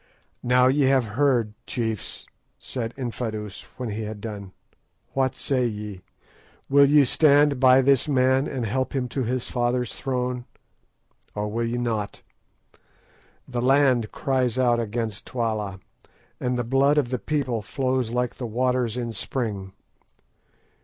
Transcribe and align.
"Now 0.41 0.65
ye 0.65 0.85
have 0.85 1.05
heard, 1.05 1.53
chiefs," 1.67 2.25
said 2.57 2.95
Infadoos, 2.97 3.61
when 3.77 3.89
he 3.89 4.01
had 4.01 4.19
done, 4.19 4.51
"what 5.13 5.35
say 5.35 5.67
ye: 5.67 6.01
will 6.67 6.87
ye 6.89 7.05
stand 7.05 7.59
by 7.59 7.83
this 7.83 8.07
man 8.07 8.47
and 8.47 8.65
help 8.65 8.95
him 8.95 9.07
to 9.09 9.21
his 9.21 9.47
father's 9.47 9.93
throne, 9.93 10.45
or 11.35 11.49
will 11.49 11.67
ye 11.67 11.77
not? 11.77 12.23
The 13.47 13.61
land 13.61 14.11
cries 14.11 14.57
out 14.57 14.79
against 14.79 15.27
Twala, 15.27 15.79
and 16.39 16.57
the 16.57 16.63
blood 16.63 16.97
of 16.97 17.09
the 17.11 17.19
people 17.19 17.61
flows 17.61 18.09
like 18.09 18.37
the 18.37 18.47
waters 18.47 18.97
in 18.97 19.13
spring. 19.13 19.71